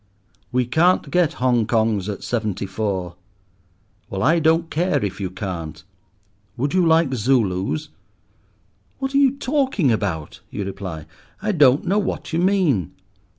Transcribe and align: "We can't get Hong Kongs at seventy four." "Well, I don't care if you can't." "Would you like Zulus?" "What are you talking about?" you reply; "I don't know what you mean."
"We 0.51 0.65
can't 0.65 1.11
get 1.11 1.33
Hong 1.33 1.67
Kongs 1.67 2.09
at 2.11 2.23
seventy 2.23 2.65
four." 2.65 3.13
"Well, 4.09 4.23
I 4.23 4.39
don't 4.39 4.71
care 4.71 5.05
if 5.05 5.21
you 5.21 5.29
can't." 5.29 5.83
"Would 6.57 6.73
you 6.73 6.83
like 6.83 7.13
Zulus?" 7.13 7.89
"What 8.97 9.13
are 9.13 9.19
you 9.19 9.35
talking 9.37 9.91
about?" 9.91 10.39
you 10.49 10.65
reply; 10.65 11.05
"I 11.39 11.51
don't 11.51 11.85
know 11.85 11.99
what 11.99 12.33
you 12.33 12.39
mean." 12.39 12.93